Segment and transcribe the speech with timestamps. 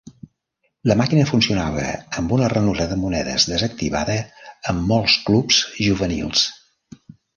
[0.91, 1.83] La màquina funcionava
[2.21, 4.17] amb una ranura de monedes desactivada
[4.73, 6.49] en molts clubs juvenils.